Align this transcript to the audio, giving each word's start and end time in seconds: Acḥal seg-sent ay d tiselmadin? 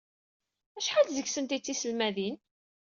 Acḥal 0.77 1.07
seg-sent 1.15 1.55
ay 1.55 1.59
d 1.61 1.63
tiselmadin? 1.63 2.35